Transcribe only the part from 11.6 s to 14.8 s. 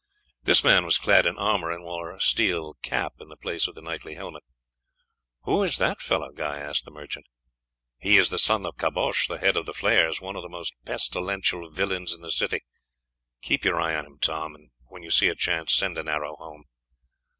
villains in the city." "Keep your eye on him, Tom, and